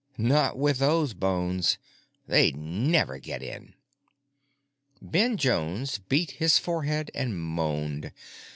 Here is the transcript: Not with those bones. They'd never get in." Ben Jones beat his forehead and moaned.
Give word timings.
Not 0.17 0.57
with 0.57 0.79
those 0.79 1.13
bones. 1.13 1.77
They'd 2.25 2.57
never 2.57 3.19
get 3.19 3.43
in." 3.43 3.75
Ben 4.99 5.37
Jones 5.37 5.99
beat 5.99 6.31
his 6.31 6.57
forehead 6.57 7.11
and 7.13 7.37
moaned. 7.39 8.11